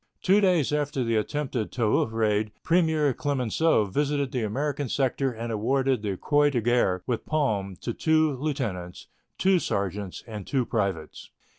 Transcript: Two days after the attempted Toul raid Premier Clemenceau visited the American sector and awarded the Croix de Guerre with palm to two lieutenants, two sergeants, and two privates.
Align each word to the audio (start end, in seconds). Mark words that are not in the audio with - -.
Two 0.23 0.41
days 0.41 0.73
after 0.73 1.03
the 1.03 1.15
attempted 1.15 1.71
Toul 1.71 2.07
raid 2.07 2.51
Premier 2.63 3.13
Clemenceau 3.13 3.85
visited 3.85 4.31
the 4.31 4.41
American 4.41 4.89
sector 4.89 5.31
and 5.31 5.51
awarded 5.51 6.01
the 6.01 6.17
Croix 6.17 6.49
de 6.49 6.59
Guerre 6.59 7.03
with 7.05 7.23
palm 7.23 7.75
to 7.81 7.93
two 7.93 8.31
lieutenants, 8.35 9.05
two 9.37 9.59
sergeants, 9.59 10.23
and 10.25 10.47
two 10.47 10.65
privates. 10.65 11.29